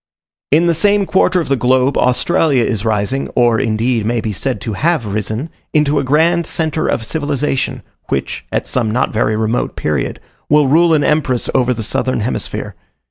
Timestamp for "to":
4.61-4.73